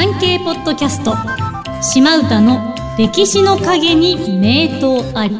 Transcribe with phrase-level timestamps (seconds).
[0.00, 1.12] 産経ポッドキャスト。
[1.82, 5.36] 島唄の歴史の陰に名刀あり。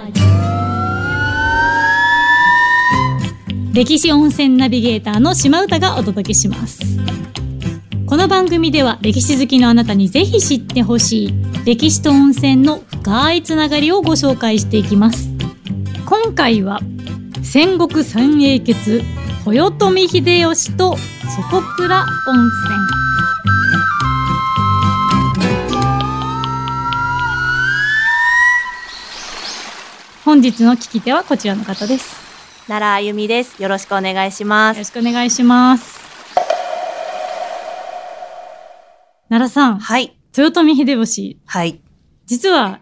[3.72, 6.80] 歴史温泉ナビゲーターの島唄がお届けします。
[8.04, 11.34] この番組では歴史好きのあなたにぜひ知ってほしい
[11.64, 15.28] 歴史と温泉の深いつながりをご紹介していきます。
[16.04, 16.80] 今回は
[17.44, 19.04] 戦国三英傑
[19.46, 22.97] 豊臣秀吉と底倉温泉。
[30.28, 32.14] 本日の聞き手はこちらの方です
[32.66, 33.62] 奈良あゆみです。
[33.62, 34.76] よろしくお願いします。
[34.76, 35.98] よろしくお願いします
[39.30, 40.18] 奈良さんはい。
[40.36, 41.80] 豊臣秀吉はい。
[42.26, 42.80] 実は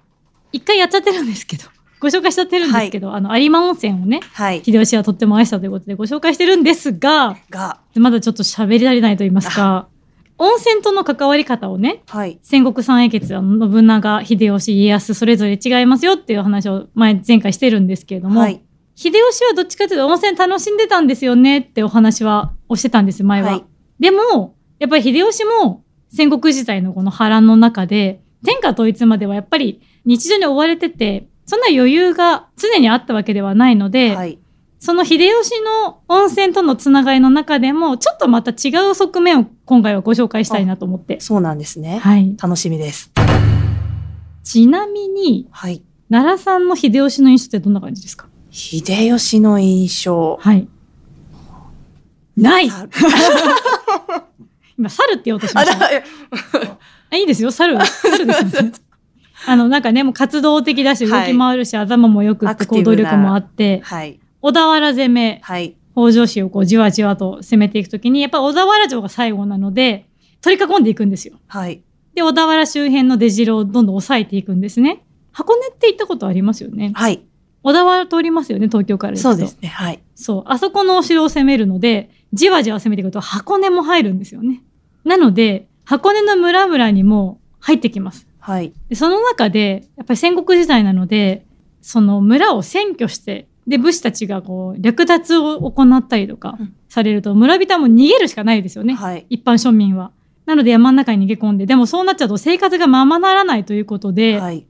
[0.50, 1.66] 一回やっちゃってるんですけど
[2.00, 4.64] ご紹介しちゃってるんですけど、あの有馬温泉をねはい。
[4.64, 9.86] 秀吉はとっても愛したということでご紹介してるんですがが、まだちょっと喋り足りないと言いますか
[10.38, 12.38] 温泉との関わり方をねはい。
[12.42, 18.62] 戦国三英傑は信長秀吉家康それぞれ違いますよっていう話を前前回してるんですけれども、はい。
[18.94, 23.50] 秀吉はどっちかというと温泉楽しんでたんですよねってお話はをしてたんです前は。
[23.50, 23.64] はい
[23.98, 34.38] でもやっぱり秀吉も戦国時代のこの波乱の中で天下統一まではやっぱり日常に追われててそんな余裕が常にあったわけではないので、はい。
[34.78, 41.18] その秀吉の温泉とのつながりの中でもちょっとまた違う側面を今回はご紹介したいなと思って。
[41.20, 41.98] そうなんですね。
[41.98, 42.36] はい。
[42.40, 43.10] 楽しみです。
[44.44, 45.82] ちなみにはい。
[46.10, 48.26] 奈良さんの秀吉の印象ってどんな感じですか？
[48.50, 50.38] 秀吉の印象。
[50.40, 50.68] はい。
[52.36, 52.86] ないさ
[54.78, 55.78] 今、猿って言おうとしまあ、した。
[55.78, 55.88] だ、
[57.10, 57.78] あいいですよ、猿。
[57.84, 58.72] 猿ですよね。
[59.46, 64.20] あの、なんかね、もう活動的だし、動はいき回るし、頭もよくって、行動力もあって、はい。
[64.40, 65.76] 小田原攻め、はい。
[65.94, 70.06] 北条氏をこう、じわじわと攻めていくときに、やっぱ小田原城が最後なので、
[70.42, 71.38] 取り囲んでいくんですよ。
[71.46, 71.82] はい。
[72.14, 75.04] で、小田原周辺の出城をどんどん抑えていくんですね。
[75.32, 76.92] 箱根って行ったことありますよね。
[76.94, 77.22] はい。
[77.62, 79.68] 小田原通りますよね、東京からそうですね。
[79.68, 80.00] はい。
[80.14, 80.42] そう。
[80.46, 84.62] あそこのお城を攻めるので、じわじわ攻めていくと箱根も入るんですよね。
[85.04, 88.26] なので、箱根の村々にも入ってきます。
[88.38, 88.72] はい。
[88.88, 91.44] でその中で、やっぱり戦国時代なので、
[91.80, 98.94] その村を占拠して、で、武士たちがこう、略奪を行ったりとかうんされると、村人はもう逃げるしかないですよね。
[98.94, 99.26] はい。
[99.28, 100.12] 一般庶民は。
[100.46, 104.66] なので山の中に逃げ込んで、でもそうなっちゃうと生活がままならないということで、はい。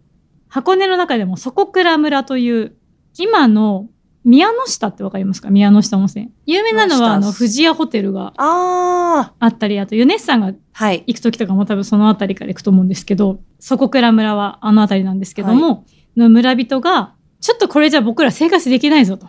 [0.49, 2.77] 箱根の中でも底倉村という、
[3.19, 3.89] 今の
[4.25, 5.51] 宮の下ってわかりますか？
[5.51, 6.33] 宮の下温泉。
[6.47, 10.57] 有名なのは、あの、富士屋ホテルがああったり、あと、ユネッサンがー。
[10.73, 11.05] はい。
[11.07, 15.85] 行く時とかも多分その辺りから行くと思うんですけど、底倉村はあの辺りなんですけども、
[16.17, 19.29] の村人が、ちょっとこれじゃ僕ら生活できないぞと。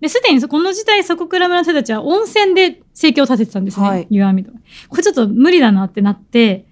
[0.00, 3.86] で、すでにこの時代、底倉村の人たちは温泉で生計を立ててたんですね。
[3.86, 4.58] はい湯とか。
[4.88, 6.66] これちょっと無理だなってなって、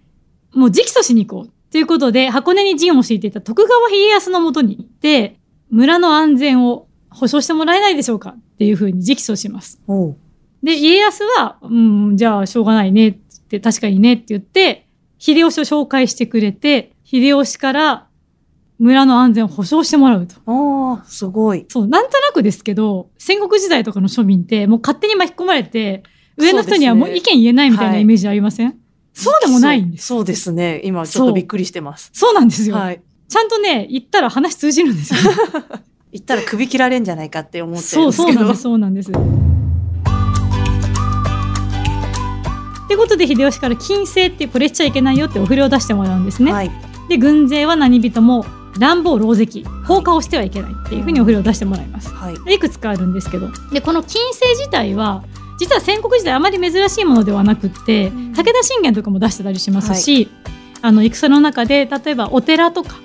[0.55, 1.53] もう直訴しに行こう。
[1.71, 5.39] ということで、箱根に陣を敷いていた徳川家康のもとに行って、
[5.71, 9.79] 村の安全を保障してもらえないでしょうかっていうふうに直訴します。
[10.63, 13.13] で、家康は、うん、じゃあしょうがないねっ
[13.49, 14.87] て、確かにねって言って、
[15.19, 18.08] 秀吉を紹介してくれて、秀吉から
[18.79, 20.37] 村の安全を保障してもらうと。
[20.47, 21.67] ああ、すごい。
[21.69, 26.05] そう、なんとなくですけど、戦国時代とかの庶民って、もう勝手に巻き込まれて、
[26.37, 28.77] 上の人にはもう意見言えないみたいなはいイメージありません、
[29.13, 30.07] そうでもないんです。
[30.07, 30.81] そうですね。
[30.85, 32.11] 今ちょっとびっくりしてます。
[32.15, 32.77] そうなんですよ。
[32.77, 33.03] はい。
[33.29, 35.21] ちゃんとね、言ったら話通じるんですよ。
[36.13, 38.55] 行ったら首切られんじゃないかって思ってるそう、んですけど。
[38.55, 39.49] そうなんです、そうなんです。
[42.89, 46.53] ってことで秀吉から金星ってこれしちゃいけないよってお触れを出してもらうんですね。
[46.53, 46.71] はい。
[47.09, 48.47] で軍勢は何人も
[48.79, 52.09] 乱暴狼藉放火をしてはいけないっていうふうにお触れを出してもらいます。
[52.11, 52.45] はい。
[52.45, 55.25] でいくつかあるんですけどでこの金星自体は
[55.59, 60.29] 実は戦国時代あまり珍しいものではなくって、うん武田信玄とかも出してたりしますし、
[60.81, 62.97] あの戦の中で例えばお寺とか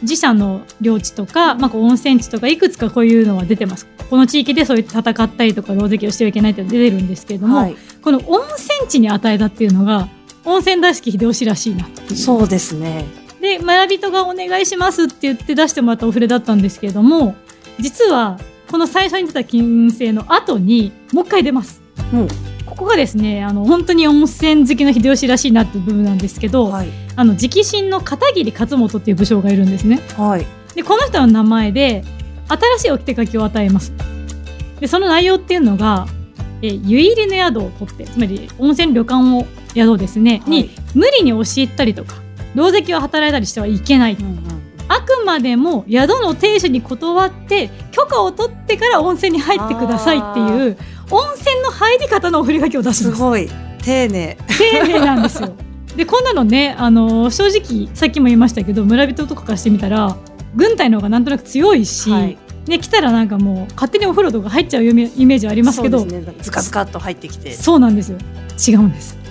[0.00, 7.76] 自社の領地とか、まあ、こう温泉地とかいくつかこういうのは出てますこの地域でそういう戦ったりとか狼藉をしてはいけないって出てるんですけれども、はい。
[8.02, 10.08] この温泉地に与えたっていうのが
[10.44, 13.04] 温泉大好き秀吉らしいなそうですね。
[13.42, 17.34] で村人がお願いしますって言って出してもらったお触れだったんですけれども
[17.80, 18.38] 実は
[18.70, 21.82] この最初に出た金星の後にもう一回出ます。
[22.12, 22.28] も
[22.64, 26.88] ここがですねあの本当に温泉好きの秀吉らしいなっていう部分なんですけど、はい。
[27.16, 30.00] あの直進の片桐勝元っていう武将がいるんですね。
[30.16, 30.46] はい。
[30.74, 32.02] でこの人の名前で
[32.48, 33.92] 新しい置き手書きを与えます。
[34.80, 36.06] でその内容っていうのが
[36.62, 40.50] え湯入りの宿を取ってつまり温泉旅館を宿ですね、はい。
[40.50, 42.21] に無理に押し入ったりとか
[42.54, 44.14] 狼藉を働いたりしてはいけない。
[44.14, 44.62] うんうん。
[44.88, 50.76] あくまでも宿の亭主に断って許可を取ってから温泉に入ってくださいっていう
[51.10, 53.16] 温泉の入り方のお振り書きを出すんです。
[53.16, 53.48] すごい。
[53.82, 54.36] 丁寧。
[54.58, 55.54] 丁寧なんですよ。
[55.96, 60.16] でこんなのねあの正直さっきも言いましたけど村人とかからしてみたら
[60.54, 62.38] 軍隊の方がなんとなく強いし、はい。
[62.66, 67.52] ね、来たらなんかもう勝手にお風呂とか入っちゃうイメージありますけどね、ズカズカっと入ってきて。
[67.52, 68.18] そうなんですよ。
[68.68, 69.21] 違うんです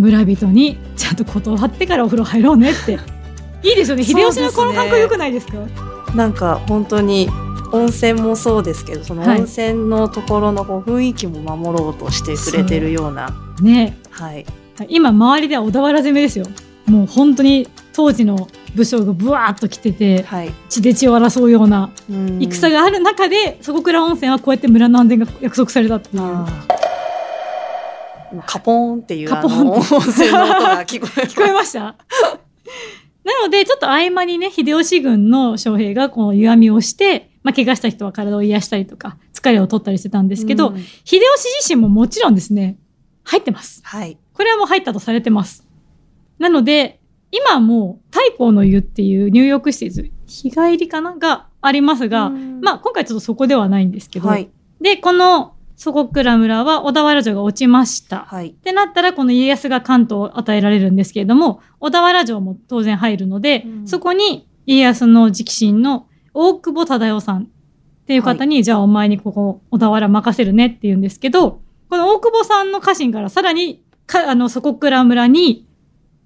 [0.00, 2.98] 村人にちゃんと断ってからお風呂入ろうねって。
[3.62, 4.02] いいですよね。
[4.04, 5.58] 秀吉のこの感覚良くないですか？
[6.14, 7.28] なんか本当に
[7.72, 9.38] 温泉もそうですけどそのはい。
[9.40, 13.30] 温泉のところのこう雰囲気も守ろうとしてくれてるような。
[13.60, 13.96] ね。
[14.10, 14.44] はい。
[14.88, 16.46] 今周りでは小田原攻めですよ。
[16.86, 20.50] もう本当に当時の武将がブワーッと来ててはい。
[20.70, 22.38] 血で血を争うようなうん。
[22.42, 26.22] 戦がある中で底倉温泉はこうやって村の安全が約束されたっていう
[28.46, 31.96] カポーンっていうあカポーンの温泉の音が聞こえ聞こえました？
[33.24, 40.76] なのでちょっと合間にね秀吉軍の将兵がこう湯あみをして、まあ、怪我した人は体を癒したりとか疲れを取ったりしてたんですけど、うん。
[40.78, 41.20] 秀吉
[41.60, 42.76] 自身ももちろんですね
[43.24, 43.82] 入ってます。
[43.84, 44.16] はい。
[44.32, 45.66] これはもう入ったとされてます。
[46.38, 47.00] なので
[47.30, 51.16] 今はもう太閤の湯っていう入浴施設日帰りかな？
[51.16, 52.60] がありますが、うん。
[52.62, 54.48] まあ今回ちょっとそこではないんですけど、はい。
[54.80, 58.48] でこの底倉村は小田原城が落ちました、はい。
[58.48, 63.88] ってなったらこの家康が関東を与えられるんですけれども小田原城も当然入るので、うん。
[63.88, 67.46] そこに家康の直臣の大久保忠夫さんっ
[68.06, 75.66] ていう方に、じゃあお前にここ小田原任せるねって言うんですけどこの大久保さんの家臣からさらにかあの底倉村に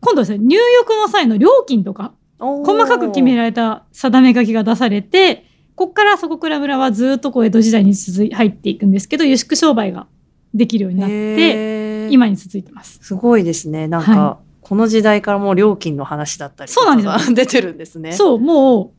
[0.01, 5.47] 今度ですね入浴の際の料金とか細かく決められた定め書きが出されて
[5.77, 10.07] ここから底倉村はずっとこう江戸時代に続い入っていくんですけど輸出商売が
[10.55, 13.01] できるようになって今に続いてます。
[13.03, 13.89] すごいですね。
[13.89, 18.13] なんか、はこの時代からもう料金の話だったりとかそうなんですが 出てるんですね。
[18.13, 18.91] そう、もう、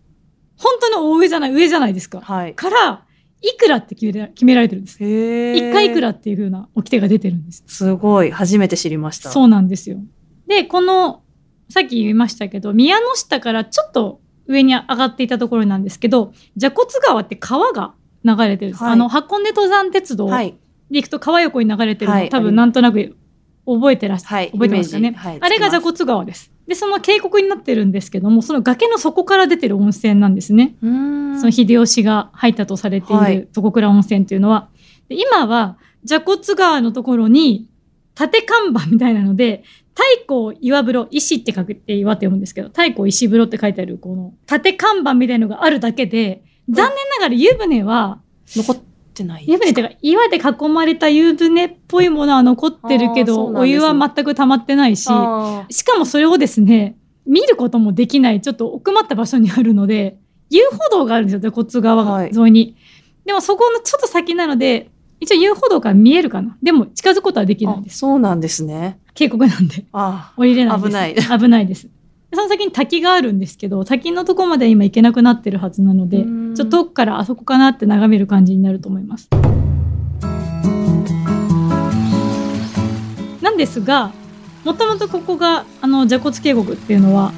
[0.58, 2.22] 本当の大上じゃない、上じゃないですか。
[2.22, 2.54] はい。
[2.54, 3.04] から、
[3.42, 4.98] いくらって決めら決められてるんです。
[5.04, 7.64] 一回いくらっていう風な掟が出てるんです。
[7.68, 8.32] すごい。
[8.32, 9.30] 初めて知りました。
[9.30, 9.98] そうなんですよ。
[10.48, 11.24] で、この、
[11.70, 17.94] さっき言いましたけど、宮の下からちょっと上に上がっていたところなんですけど、蛇骨川って川が
[18.24, 18.84] 流れてるんです。
[18.84, 20.56] はいあの、箱根登山鉄道ではい。
[20.92, 23.16] 行くと川横に流れてるの、はい多分なんとなく
[23.66, 24.52] 覚えてらっしゃ、はい。
[24.52, 26.52] 覚えてますよねはいあれが蛇骨川です。
[26.68, 30.76] で、その渓谷になってるんですけども、その崖の底から出てる温泉なんですね。
[30.82, 34.70] その秀吉が入ったとされている床倉温泉というのは、
[35.10, 35.78] で今は
[36.08, 37.68] 蛇骨川のところに
[38.16, 39.64] 縦看板みたいなので、
[39.96, 48.20] 太閤岩風呂、石って書くって岩って読むんですけど、太閤石風呂って書いてあるこの縦看板みたいなのがあるだけで、残念ながら湯船は、
[48.56, 48.78] 残っ
[49.14, 49.46] てない。
[49.48, 60.18] 湯船っていうか岩で囲まれた湯船っぽいものは残ってるけど、ねお湯は全く溜まってないし、あしかもそれをですね、見ることもできない、ちょっと奥まった場所にあるので、
[60.50, 62.76] 遊歩道があるんですよ、蛇骨川はい沿いに。
[63.26, 66.58] でもそこのちょっと先なので、一応遊歩道から見えるかな。
[66.62, 68.00] でも近づくことはできないんです。
[68.00, 69.00] そうなんですね。
[69.16, 69.86] 渓谷なんで。
[69.92, 70.88] あ降りれないです。
[70.88, 71.84] 危ない危ないです。
[71.84, 71.90] で
[72.36, 76.26] その先に滝があるんですけど、滝のとこまでは今行けなくなってるはずなので、
[76.56, 79.30] ちょっと遠くからあそこかなって眺める感じになると思います。
[83.42, 84.12] なんですが、
[84.66, 87.32] もともとここが、あの、蛇骨渓谷っていうのは、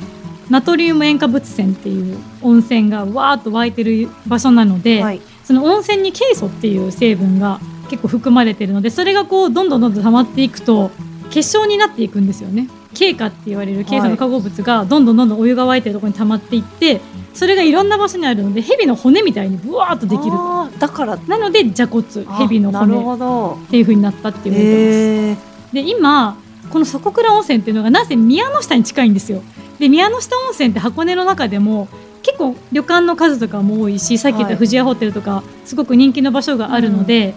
[0.49, 5.21] ナトリウム塩化物泉っていう温泉がわーっと湧いてる場所なので、はい。
[5.43, 10.91] その温泉にケイ素っていう成分が結構含まれてるのでそれがこうどんどんどんどん溜まっていくと
[11.29, 12.69] 結晶になっていくんですよね。
[12.93, 17.01] 経過って言われるケイ素の化合物がどんどんどんどんお湯が沸いてるところに溜まっていって
[17.33, 20.31] それがいろんな場所にあるので蛇の骨みたいにブワーっとできる
[20.79, 22.07] だから、なので蛇骨
[22.39, 23.65] 蛇の骨。
[23.65, 25.73] っていう風になったって言われてます。
[25.73, 26.37] で今
[26.71, 29.43] この底倉温泉っていうのがなぜ宮の下に近いんですよ。
[29.79, 31.87] で宮の下温泉って箱根の中でも
[32.23, 37.35] 結構旅館の数とかも多いしさっき言ったはい富士屋ホテルとかすごく人気の場所があるので、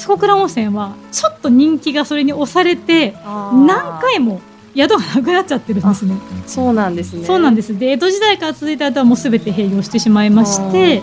[0.00, 4.40] 底倉温泉はちょっと人気がそれに押されて何回も
[4.74, 6.14] 宿がなくなっちゃってるんですね。
[6.46, 7.24] そうなんですね。
[7.24, 7.78] そうなんです。
[7.78, 11.02] で江戸時代から続いた後はもう全て閉業してしまいまして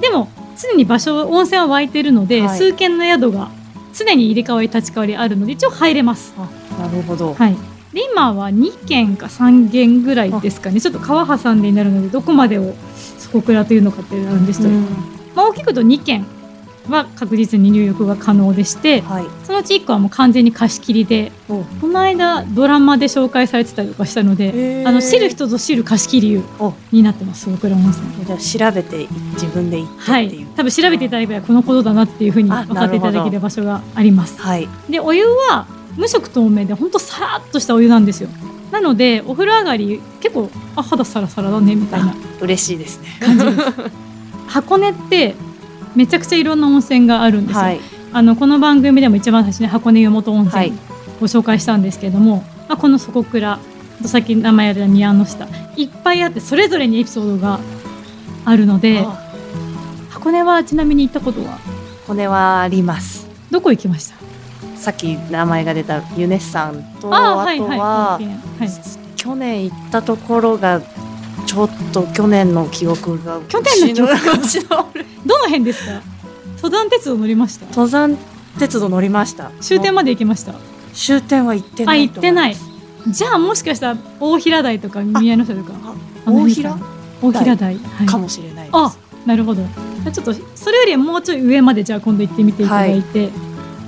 [0.00, 0.28] でも
[0.60, 2.58] 常に場所温泉は湧いてるので、はい。
[2.58, 3.50] 数軒の宿が
[3.94, 6.34] 常に入れ替わり立ち替わりあるので一応入れます。
[6.36, 6.48] あ
[6.82, 7.32] なるほど。
[7.32, 7.56] はい、
[7.92, 10.80] で今は2軒か3軒ぐらいですかね。
[10.80, 12.74] ちょっと川挟んでになるのでどこまでを
[13.18, 14.82] 底倉というのかってなんですけど、うん。
[15.34, 16.26] まあ、大きくと2軒
[16.88, 19.24] は確実に入浴が可能でしてはい。
[19.44, 28.24] そのうち1個はもう完全に貸し切りでおこの間ドラマで紹介されてたりとかしたので、あの知る人ぞ知る貸し切り湯おになってます底倉温泉。
[28.24, 34.40] じゃあ調べて自分で行ってはいっていう。、多分調べていただければこのことだなっていうふうにあ分かっていただけなる場所があります。
[34.40, 34.68] はい。
[34.90, 35.66] でお湯は
[35.96, 38.28] 無色透明でほんとさらっとしたお湯なんですよ
[38.70, 43.08] なのでお風呂上がり結構あ肌サラサラだねみたいな嬉しいですね。
[44.46, 45.34] 箱根って
[45.96, 47.80] めちゃくちゃいろんな温泉があるんですよ、はい。
[48.12, 50.68] あのこの番組でも一番最初に箱根湯本温はい。
[50.68, 50.80] 泉
[51.18, 53.58] ご紹介したんですけれども、まあ、この底倉
[54.02, 57.58] とさっき名前挙げた宮の下いっぱいあってそれぞれにエピソードが
[58.44, 59.18] あるのであ
[60.10, 61.58] 箱根はちなみに行ったことは？
[62.06, 63.26] 骨はあります。
[63.50, 64.16] どこ行きました？
[64.76, 68.68] さっき名前が出たユネッサンとあ,、ああはいはいとは、はい。
[69.16, 74.12] 去年行ったところがちょっと去年の記憶が去年の記憶
[74.68, 74.86] が
[75.24, 76.02] どの辺ですか？
[76.56, 77.66] 登山鉄道乗りました。
[77.66, 78.16] 登山
[78.58, 79.50] 鉄道乗りました。
[79.60, 80.54] 終点まで行きました。
[80.94, 82.56] 終点は行ってなあい行ってない。
[83.08, 85.72] じゃあもしかしたら大平台とか宮の下とか。
[86.26, 86.76] 大平？
[87.22, 88.70] 大平台、はい、かもしれないです。
[88.72, 88.96] あ
[89.26, 89.62] なるほど。
[90.12, 93.30] ちょっとそれよりもうちょい上までじゃあ今度行ってみていただいて。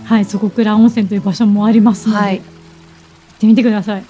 [0.05, 2.39] はい、そこ倉温泉という場所もありますので、はい。
[2.39, 2.47] 行っ
[3.41, 4.05] てみてください。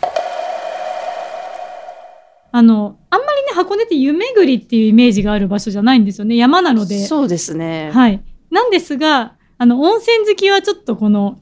[2.53, 2.98] あの
[3.39, 6.37] りね箱根って湯巡りっていうイメージがある場所じゃないんですよね。
[6.37, 7.05] 山なので。
[7.07, 8.23] そうですね、はい。
[8.51, 11.39] なんですがあの温泉好きはちょっとこの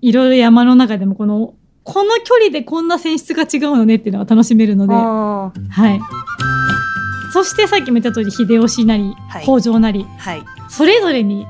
[0.00, 1.54] いろいろ山の中でもこの
[1.84, 6.00] この距離でこんな泉質が違うのねっていうのが楽しめるので、あはい。
[7.32, 9.42] そしてさっきも言った通り秀吉なりはい。
[9.42, 10.42] 北条なり、ーはい。
[10.68, 11.46] それぞれに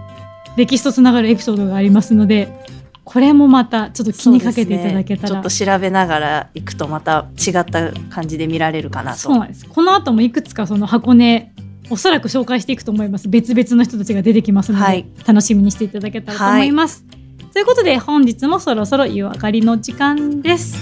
[0.57, 2.62] 歴史とつながるエピソードがありますので
[3.05, 5.29] これもまたちょっと気にかけていただけたら。
[5.29, 5.35] ね。
[5.35, 9.19] ちょっと調べながら行くとまた違った感じで見られるかなと。
[9.19, 9.67] そうなんです。
[9.67, 11.53] この後もいくつかその箱根
[11.91, 13.29] おそらく紹介していくと思います。
[13.29, 15.07] 別々の人たちが出てきますので、はい。
[15.27, 17.05] 楽しみにしていただけたらと思います、
[17.53, 20.79] ということで本日もそろそろ湯上がりの時間です。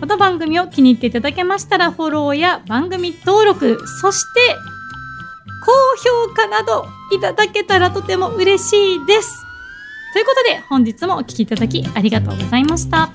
[0.00, 4.56] この番組を気に入っていただけましたらフォローや番組登録そして
[5.68, 5.74] 高
[6.26, 9.44] 評価などいただけたらとても嬉しいです。
[10.14, 13.12] ということで本日もお聴きいただきありがとうございました。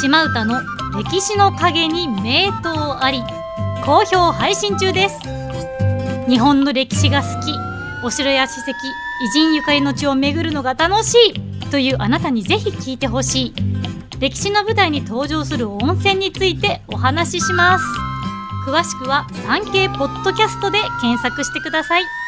[0.00, 0.62] 島唄の
[0.96, 3.22] 歴史の陰に名刀あり
[3.84, 5.18] 好評配信中です。
[6.26, 7.52] 日本の歴史が好き
[8.02, 13.54] お城や史跡偉人ゆかりの地を巡るのが楽しいというあなたにぜひ聞いてほしい。
[14.18, 17.84] 歴史の舞台に登場する温泉についてお話しします。
[18.66, 22.19] 詳しくは産経ポッドキャストで検索してください。